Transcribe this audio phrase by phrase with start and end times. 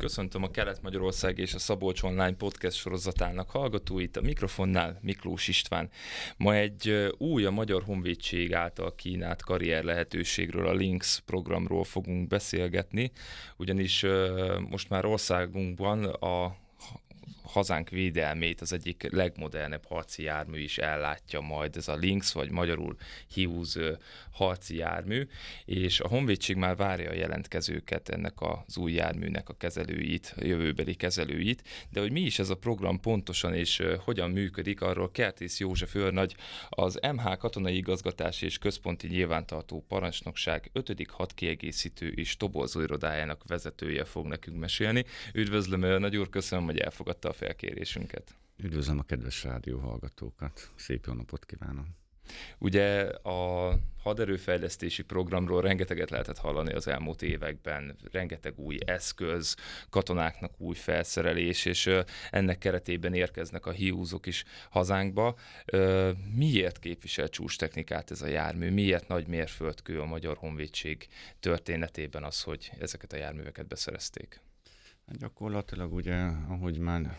[0.00, 5.90] Köszöntöm a Kelet-Magyarország és a Szabolcs Online podcast sorozatának hallgatóit, a mikrofonnál Miklós István.
[6.36, 13.10] Ma egy új a Magyar Honvédség által kínált karrier lehetőségről, a Links programról fogunk beszélgetni,
[13.56, 14.06] ugyanis
[14.68, 16.56] most már országunkban a
[17.50, 22.96] hazánk védelmét az egyik legmodernebb harci jármű is ellátja majd, ez a Lynx, vagy magyarul
[23.34, 23.76] Hughes
[24.30, 25.28] harci jármű,
[25.64, 30.94] és a Honvédség már várja a jelentkezőket ennek az új járműnek a kezelőit, a jövőbeli
[30.94, 35.94] kezelőit, de hogy mi is ez a program pontosan és hogyan működik, arról Kertész József
[35.94, 36.34] őrnagy,
[36.68, 41.06] az MH Katonai Igazgatási és Központi Nyilvántartó Parancsnokság 5.
[41.08, 45.04] hadkiegészítő és toborzó irodájának vezetője fog nekünk mesélni.
[45.34, 48.34] Üdvözlöm, Nagy úr, köszönöm, hogy elfogadta a felkérésünket.
[48.56, 51.86] Üdvözlöm a kedves rádió hallgatókat, szép jó napot kívánok!
[52.58, 53.72] Ugye a
[54.02, 59.56] haderőfejlesztési programról rengeteget lehetett hallani az elmúlt években, rengeteg új eszköz,
[59.90, 61.90] katonáknak új felszerelés, és
[62.30, 65.38] ennek keretében érkeznek a hiúzok is hazánkba.
[66.34, 68.70] Miért képvisel csúcs technikát ez a jármű?
[68.70, 71.08] Miért nagy mérföldkő a Magyar Honvédség
[71.40, 74.40] történetében az, hogy ezeket a járműveket beszerezték?
[75.18, 76.16] Gyakorlatilag ugye,
[76.48, 77.18] ahogy már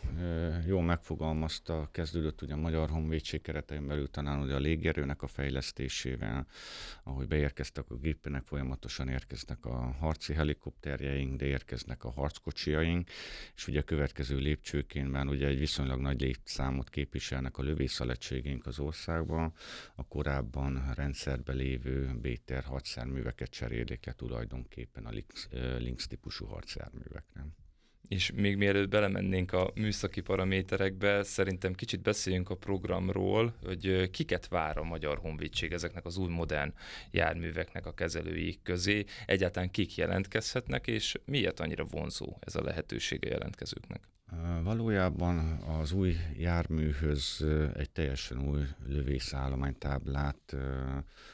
[0.65, 6.47] jó megfogalmazta, kezdődött ugye a Magyar Honvédség keretein belül talán ugye a légierőnek a fejlesztésével,
[7.03, 13.09] ahogy beérkeztek a gépének, folyamatosan érkeznek a harci helikopterjeink, de érkeznek a harckocsiaink,
[13.55, 18.79] és ugye a következő lépcsőként már ugye egy viszonylag nagy létszámot képviselnek a lövészalegységeink az
[18.79, 19.53] országban,
[19.95, 25.47] a korábban rendszerbe lévő BTR harcjárműveket cserélik le tulajdonképpen a Lynx,
[25.79, 27.45] Lynx típusú harcjárművekre
[28.07, 34.77] és még mielőtt belemennénk a műszaki paraméterekbe, szerintem kicsit beszéljünk a programról, hogy kiket vár
[34.77, 36.73] a Magyar Honvédség ezeknek az új modern
[37.11, 44.01] járműveknek a kezelői közé, egyáltalán kik jelentkezhetnek, és miért annyira vonzó ez a lehetősége jelentkezőknek?
[44.63, 50.55] Valójában az új járműhöz egy teljesen új lövészállománytáblát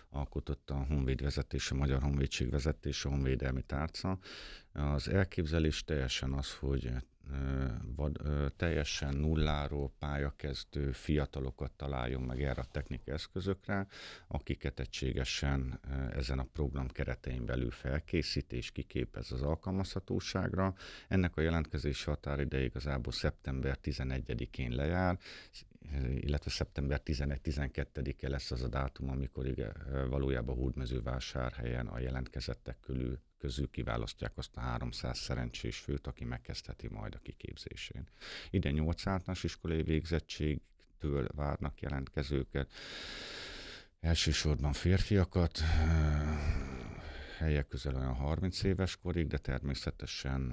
[0.10, 4.18] alkotott a Honvéd vezetése, a Magyar Honvédség vezetése, a Honvédelmi Tárca.
[4.74, 6.92] Az elképzelés teljesen az, hogy
[7.96, 8.22] vad,
[8.56, 13.88] teljesen nulláról pályakezdő fiatalokat találjon meg erre a technikai eszközökre,
[14.28, 15.80] akiket egységesen
[16.12, 20.74] ezen a program keretein belül felkészít és kiképez az alkalmazhatóságra.
[21.08, 25.18] Ennek a jelentkezési határide igazából szeptember 11-én lejár,
[26.16, 29.74] illetve szeptember 11-12-e lesz az a dátum, amikor igen,
[30.10, 37.16] valójában Hódmezővásárhelyen a jelentkezettek körül közül kiválasztják azt a 300 szerencsés főt, aki megkezdheti majd
[37.16, 38.08] a kiképzésén.
[38.50, 42.72] Ide 8 általános iskolai végzettségtől várnak jelentkezőket,
[44.00, 45.60] elsősorban férfiakat,
[47.38, 50.52] helyek közel olyan 30 éves korig, de természetesen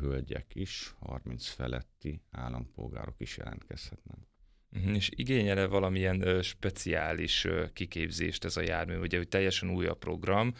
[0.00, 4.31] hölgyek is, 30 feletti állampolgárok is jelentkezhetnek.
[4.76, 4.96] Uh-huh.
[4.96, 8.96] És igényel-e valamilyen ö, speciális kiképzést ez a jármű?
[8.96, 10.54] Ugye, hogy teljesen új a program,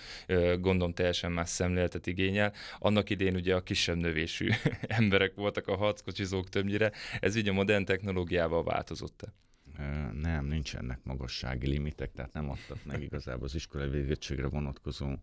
[0.60, 2.52] gondolom teljesen más szemléletet igényel.
[2.78, 4.48] Annak idén ugye a kisebb növésű
[5.00, 6.92] emberek voltak a harckocsizók többnyire.
[7.20, 9.32] Ez ugye a modern technológiával változott-e?
[10.12, 15.14] Nem, nincsenek magassági limitek, tehát nem adtak meg igazából az iskolai végettségre vonatkozó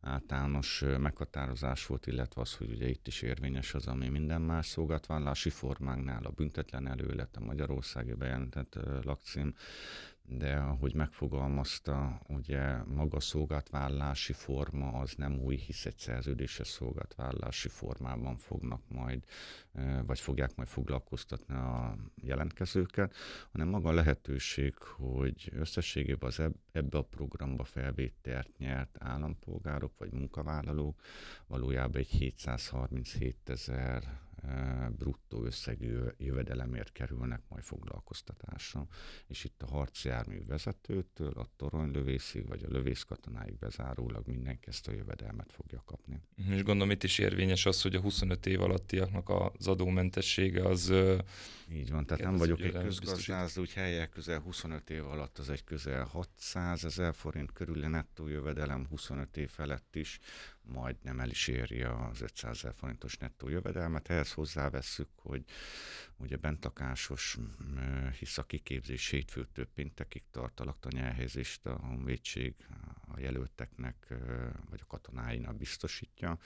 [0.00, 5.50] általános meghatározás volt, illetve az, hogy ugye itt is érvényes az, ami minden más szolgáltvállalási
[5.50, 9.54] formánknál a büntetlen előlet, a Magyarországi bejelentett lakcím,
[10.38, 18.36] de ahogy megfogalmazta, ugye maga szolgáltvállalási forma az nem új, hisz egy szerződéses szolgáltvállalási formában
[18.36, 19.24] fognak majd,
[20.06, 23.14] vagy fogják majd foglalkoztatni a jelentkezőket,
[23.52, 26.42] hanem maga a lehetőség, hogy összességében az
[26.72, 31.00] ebbe a programba felvételt nyert állampolgárok vagy munkavállalók
[31.46, 34.20] valójában egy 737 ezer
[34.98, 38.86] bruttó összegű jövedelemért kerülnek majd foglalkoztatásra.
[39.26, 45.52] És itt a harcjármű vezetőtől a toronylövészig, vagy a lövészkatonáig bezárólag mindenki ezt a jövedelmet
[45.52, 46.22] fogja kapni.
[46.34, 50.92] Mhm, és gondolom itt is érvényes az, hogy a 25 év alattiaknak az adómentessége az...
[51.72, 55.64] Így van, tehát nem vagyok egy közgazdász, úgy helyek közel 25 év alatt az egy
[55.64, 60.20] közel 600 ezer forint körül nettó jövedelem, 25 év felett is
[60.72, 64.10] majd nem el is éri az 500 ezer forintos nettó jövedelmet.
[64.10, 65.44] Ehhez hozzávesszük, hogy
[66.16, 67.38] ugye bentakásos,
[68.18, 72.54] hisz a kiképzés hétfőtől péntekig tart a laktanyelhelyezést a honvédség
[73.06, 74.14] a jelölteknek
[74.68, 76.38] vagy a katonáinak biztosítja.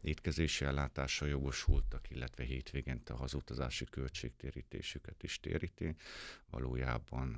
[0.00, 5.96] Étkezési ellátása jogosultak, illetve hétvégente a hazutazási költségtérítésüket is téríti.
[6.50, 7.36] Valójában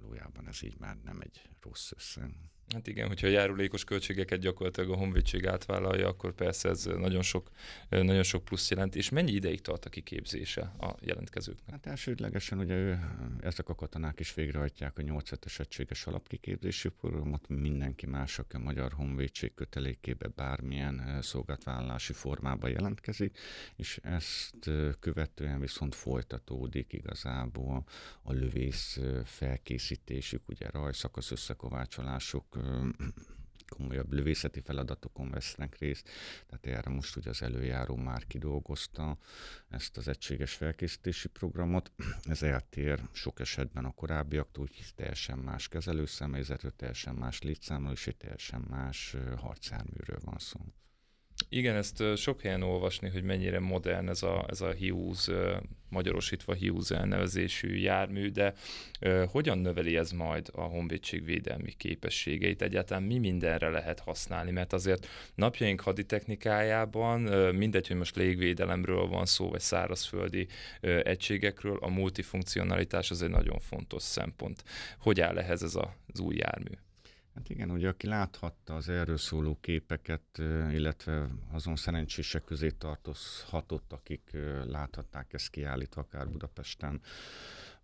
[0.00, 2.30] valójában ez így már nem egy rossz összeg.
[2.74, 7.50] Hát igen, hogyha a járulékos költségeket gyakorlatilag a honvédség átvállalja, akkor persze ez nagyon sok,
[7.88, 8.96] nagyon sok plusz jelent.
[8.96, 11.70] És mennyi ideig tart a kiképzése a jelentkezőknek?
[11.70, 12.98] Hát elsődlegesen ugye ő,
[13.40, 18.58] ezek a katonák is végrehajtják a 8 es egységes alapkiképzési programot, mindenki más, aki a
[18.58, 23.38] Magyar Honvédség kötelékébe bármilyen szolgáltvállalási formában jelentkezik,
[23.76, 24.70] és ezt
[25.00, 27.84] követően viszont folytatódik igazából
[28.22, 32.59] a lövész felkészítésük, ugye rajszakasz összekovácsolásuk,
[33.70, 36.08] komolyabb lövészeti feladatokon vesznek részt,
[36.46, 39.18] tehát erre most ugye az előjáró már kidolgozta
[39.68, 41.92] ezt az egységes felkészítési programot.
[42.22, 48.16] Ez eltér sok esetben a korábbiaktól, hogy teljesen más kezelőszemélyzetről, teljesen más létszámról és egy
[48.16, 50.60] teljesen más harcjárműről van szó.
[51.52, 55.30] Igen, ezt sok helyen olvasni, hogy mennyire modern ez a, ez a Hughes,
[55.88, 58.54] magyarosítva Hughes elnevezésű jármű, de
[59.26, 62.62] hogyan növeli ez majd a honvédség védelmi képességeit?
[62.62, 64.50] Egyáltalán mi mindenre lehet használni?
[64.50, 70.46] Mert azért napjaink haditechnikájában, uh, mindegy, hogy most légvédelemről van szó, vagy szárazföldi
[70.82, 74.64] uh, egységekről, a multifunkcionalitás az egy nagyon fontos szempont.
[74.98, 76.72] Hogy áll ehhez ez az új jármű?
[77.40, 80.38] Hát igen, ugye aki láthatta az erről szóló képeket,
[80.70, 87.00] illetve azon szerencsések közé tartozhatott, akik láthatták ezt kiállítva akár Budapesten,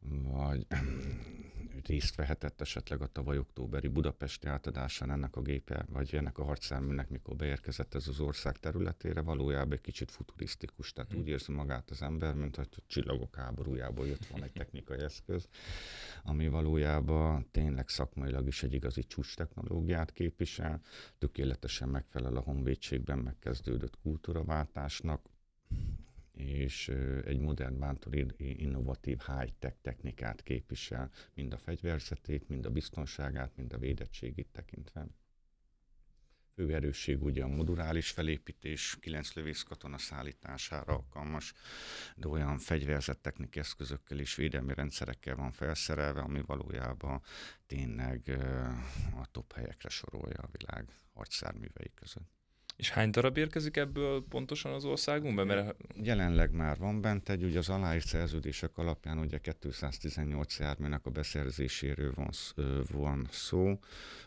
[0.08, 0.66] vagy
[1.86, 7.08] részt vehetett esetleg a tavaly októberi budapesti átadásán ennek a gépe, vagy ennek a harcjárműnek,
[7.08, 11.20] mikor beérkezett ez az ország területére, valójában egy kicsit futurisztikus, tehát hmm.
[11.20, 15.48] úgy érzi magát az ember, mint hogy a csillagok háborújából jött van egy technikai eszköz,
[16.22, 20.80] ami valójában tényleg szakmailag is egy igazi csúcs technológiát képvisel,
[21.18, 25.20] tökéletesen megfelel a honvédségben megkezdődött kultúraváltásnak,
[26.36, 26.88] és
[27.24, 33.78] egy modern bántor innovatív high-tech technikát képvisel, mind a fegyverzetét, mind a biztonságát, mind a
[33.78, 35.06] védettségét tekintve.
[36.54, 41.52] Fő erősség ugye a modulális felépítés, kilenc lövész katona szállítására alkalmas,
[42.16, 47.22] de olyan fegyverzett technikai eszközökkel és védelmi rendszerekkel van felszerelve, ami valójában
[47.66, 48.28] tényleg
[49.14, 52.35] a top helyekre sorolja a világ harcszárművei között.
[52.76, 55.44] És hány darab érkezik ebből pontosan az országunkba?
[55.44, 55.76] Mert...
[56.02, 62.12] Jelenleg már van bent egy, ugye az aláírt szerződések alapján ugye 218 járműnek a beszerzéséről
[62.14, 62.30] van,
[62.92, 63.78] van szó.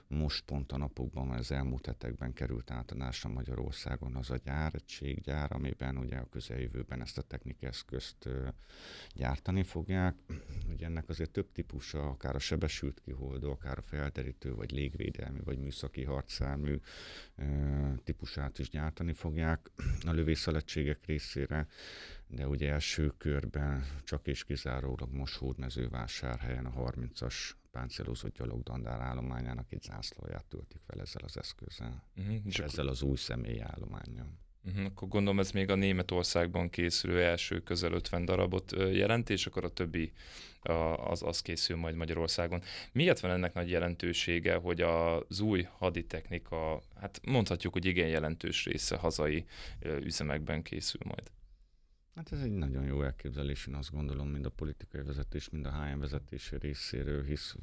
[0.08, 5.52] Most pont a napokban, az elmúlt hetekben került átadásra Magyarországon az a gyár, egy gyár,
[5.52, 8.30] amiben ugye a közeljövőben ezt a technikai eszközt
[9.16, 10.16] gyártani fogják.
[10.74, 15.58] Ugye ennek azért több típusa, akár a sebesült kiholdó, akár a felderítő, vagy légvédelmi, vagy
[15.58, 16.80] műszaki harcármű
[18.04, 19.72] típusú típusát is gyártani fogják
[20.06, 21.68] a lövészszövetségek részére,
[22.28, 29.82] de ugye első körben csak és kizárólag most Hódmezővásárhelyen a 30-as páncélozott gyalogdandár állományának egy
[29.82, 32.36] zászlóját töltik fel ezzel az eszközzel, uh-huh.
[32.46, 34.38] és ezzel az új személyi állományjal.
[34.66, 39.64] Uh-huh, akkor gondolom ez még a Németországban készülő első közel 50 darabot jelent, és akkor
[39.64, 40.12] a többi
[40.98, 42.62] az, az készül majd Magyarországon.
[42.92, 48.96] Miért van ennek nagy jelentősége, hogy az új haditechnika, hát mondhatjuk, hogy igen jelentős része
[48.96, 49.46] hazai
[49.82, 51.32] üzemekben készül majd?
[52.16, 55.72] Hát ez egy nagyon jó elképzelés, én azt gondolom, mind a politikai vezetés, mind a
[55.72, 57.56] HM vezetése részéről, hisz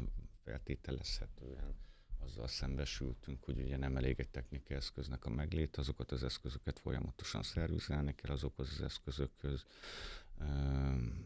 [0.44, 1.86] feltételezhetően
[2.26, 7.43] azzal szembesültünk, hogy ugye nem elég egy technikai eszköznek a meglét, azokat az eszközöket folyamatosan
[7.43, 9.64] szervizelni kell azokhoz az eszközökhöz,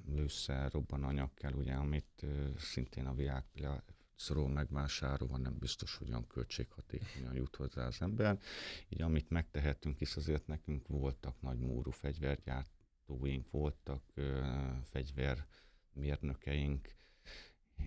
[0.07, 2.27] lőszer, robbananyag kell, ugye, amit
[2.59, 8.41] szintén a világpiacról megvásárolva nem biztos, hogy olyan költséghatékonyan jut hozzá az ember.
[8.89, 14.03] Így amit megtehetünk, hisz azért nekünk voltak nagy múrú fegyvergyártóink, voltak
[14.83, 16.99] fegyvermérnökeink,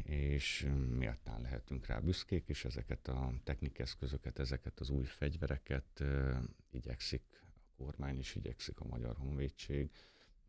[0.04, 6.38] és méltán lehetünk rá büszkék, és ezeket a technikeszközöket, ezeket az új fegyvereket uh,
[6.72, 7.24] igyekszik
[7.56, 9.92] a kormány is, igyekszik a Magyar Honvédség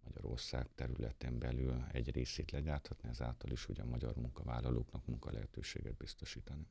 [0.05, 6.67] Magyarország területén belül egy részét legyárthatni, ezáltal is ugye a magyar munkavállalóknak munkalehetőséget biztosítani.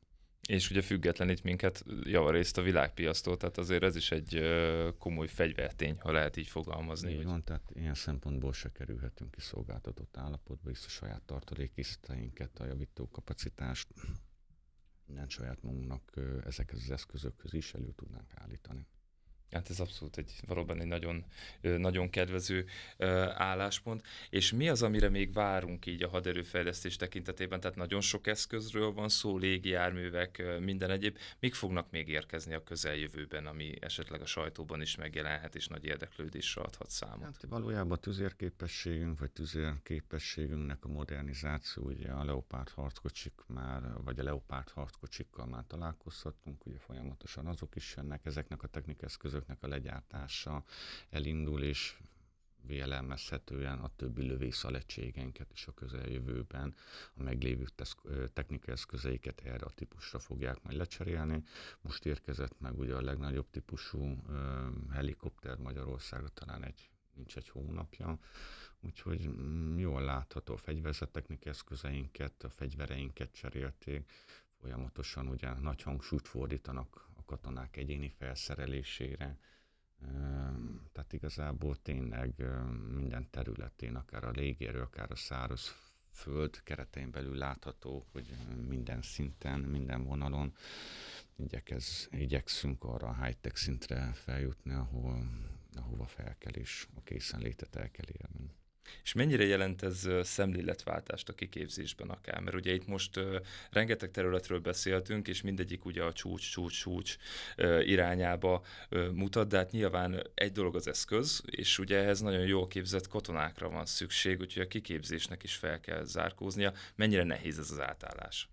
[0.47, 4.41] És ugye függetlenít minket javarészt a világpiasztól, tehát azért ez is egy
[4.97, 7.11] komoly fegyvertény, ha lehet így fogalmazni.
[7.13, 12.65] Így van, tehát ilyen szempontból se kerülhetünk ki szolgáltatott állapotba, hisz a saját tartalékisztainket, a
[12.65, 13.87] javító kapacitást,
[15.05, 16.11] minden saját magunknak
[16.45, 18.87] ezekhez az eszközökhöz is elő tudnánk állítani.
[19.53, 21.25] Hát ez abszolút egy valóban egy nagyon,
[21.61, 22.65] nagyon kedvező
[23.33, 24.05] álláspont.
[24.29, 27.59] És mi az, amire még várunk így a haderőfejlesztés tekintetében?
[27.59, 31.17] Tehát nagyon sok eszközről van szó, légijárművek, minden egyéb.
[31.39, 36.61] Mik fognak még érkezni a közeljövőben, ami esetleg a sajtóban is megjelenhet, és nagy érdeklődésre
[36.61, 37.23] adhat számot?
[37.23, 44.23] Hát valójában a tüzérképességünk, vagy tüzérképességünknek a modernizáció, ugye a Leopard harckocsik már, vagy a
[44.23, 50.63] Leopard harckocsikkal már találkozhatunk, ugye folyamatosan azok is jönnek, ezeknek a technikeszközök eszközöknek a legyártása
[51.09, 51.97] elindul, és
[53.81, 56.75] a többi lövészalettségeinket is a közeljövőben
[57.15, 57.65] a meglévő
[58.33, 61.43] technikai eszközeiket erre a típusra fogják majd lecserélni.
[61.81, 64.17] Most érkezett meg ugye a legnagyobb típusú
[64.91, 68.19] helikopter Magyarországra, talán egy nincs egy hónapja,
[68.81, 74.11] úgyhogy mm, jól látható a fegyverzeteknik eszközeinket, a fegyvereinket cserélték,
[74.59, 79.37] folyamatosan ugye nagy hangsúlyt fordítanak a katonák egyéni felszerelésére,
[80.91, 82.43] tehát igazából tényleg
[82.95, 85.75] minden területén, akár a légierő, akár a száraz
[86.11, 88.35] föld keretein belül látható, hogy
[88.67, 90.53] minden szinten, minden vonalon
[91.35, 95.27] igyekez, igyekszünk arra a high-tech szintre feljutni, ahol,
[95.75, 98.51] ahova fel kell és a készenlétet el kell érni.
[99.03, 102.39] És mennyire jelent ez szemléletváltást a kiképzésben akár?
[102.39, 103.19] Mert ugye itt most
[103.71, 107.15] rengeteg területről beszéltünk, és mindegyik ugye a csúcs, csúcs, csúcs
[107.83, 108.65] irányába
[109.13, 113.69] mutat, de hát nyilván egy dolog az eszköz, és ugye ehhez nagyon jól képzett katonákra
[113.69, 116.73] van szükség, úgyhogy a kiképzésnek is fel kell zárkóznia.
[116.95, 118.47] Mennyire nehéz ez az átállás?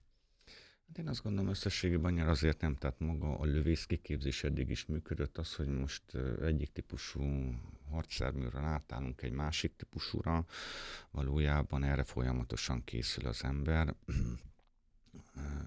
[0.90, 4.86] Hát én azt gondolom összességében annyira azért nem, tehát maga a lövész kiképzés eddig is
[4.86, 6.02] működött, az, hogy most
[6.42, 7.54] egyik típusú
[7.90, 10.46] harcszerműről átállunk egy másik típusúra,
[11.10, 13.94] valójában erre folyamatosan készül az ember.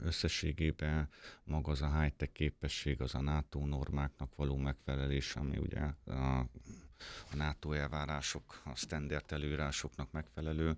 [0.01, 1.09] Összességében
[1.43, 6.45] maga az a high-tech képesség, az a NATO normáknak való megfelelés, ami ugye a
[7.31, 10.75] a NATO elvárások, a standard előírásoknak megfelelő,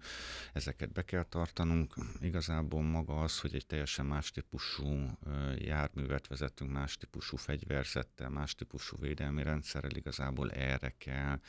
[0.53, 1.93] ezeket be kell tartanunk.
[2.21, 5.17] Igazából maga az, hogy egy teljesen más típusú
[5.55, 11.39] járművet vezetünk, más típusú fegyverzettel, más típusú védelmi rendszerrel, igazából erre kell,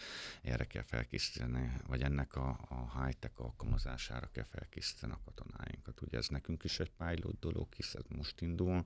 [0.42, 6.00] erre kell felkészíteni, vagy ennek a, a high-tech alkalmazására kell felkészíteni a katonáinkat.
[6.00, 8.85] Ugye ez nekünk is egy pilot dolog, hiszen most indul,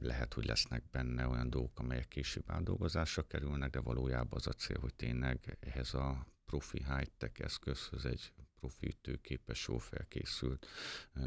[0.00, 4.78] lehet, hogy lesznek benne olyan dolgok, amelyek később átdolgozásra kerülnek, de valójában az a cél,
[4.80, 10.66] hogy tényleg ehhez a profi high-tech eszközhöz egy profi ütőképes, jó felkészült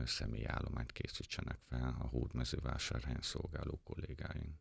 [0.06, 4.56] személyállományt készítsenek fel a hódmezővásárhelyen szolgáló kollégáink.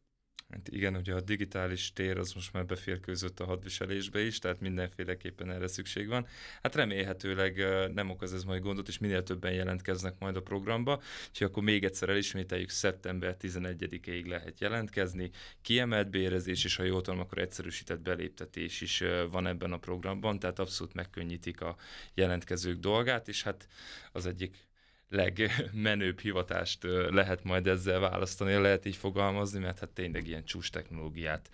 [0.50, 5.50] Hát igen, ugye a digitális tér az most már beférkőzött a hadviselésbe is, tehát mindenféleképpen
[5.50, 6.26] erre szükség van.
[6.62, 7.64] Hát remélhetőleg
[7.94, 11.84] nem okoz ez majd gondot, és minél többen jelentkeznek majd a programba, úgyhogy akkor még
[11.84, 15.30] egyszer elismételjük, szeptember 11-ig lehet jelentkezni.
[15.62, 20.58] Kiemelt bérezés, és ha jól tudom, akkor egyszerűsített beléptetés is van ebben a programban, tehát
[20.58, 21.76] abszolút megkönnyítik a
[22.14, 23.68] jelentkezők dolgát, és hát
[24.12, 24.68] az egyik
[25.10, 31.50] legmenőbb hivatást lehet majd ezzel választani, lehet így fogalmazni, mert hát tényleg ilyen csúcs technológiát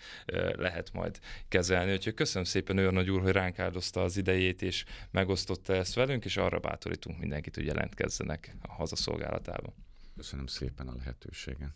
[0.57, 1.93] lehet majd kezelni.
[1.93, 6.25] Úgyhogy köszönöm szépen olyan nagy úr, hogy ránk áldozta az idejét, és megosztotta ezt velünk,
[6.25, 9.75] és arra bátorítunk mindenkit, hogy jelentkezzenek a hazaszolgálatába.
[10.17, 11.71] Köszönöm szépen a lehetőséget.